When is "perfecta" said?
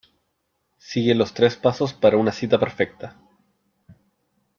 2.59-3.19